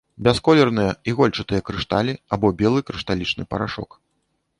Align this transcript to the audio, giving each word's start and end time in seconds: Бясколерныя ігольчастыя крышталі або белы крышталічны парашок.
Бясколерныя 0.25 0.93
ігольчастыя 1.11 1.63
крышталі 1.67 2.13
або 2.37 2.47
белы 2.63 2.79
крышталічны 2.87 3.47
парашок. 3.53 3.89